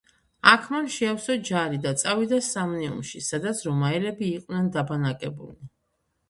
[0.51, 5.71] აქ მან შეავსო ჯარი და წავიდა სამნიუმში, სადაც რომაელები იყვნენ დაბანაკებულნი.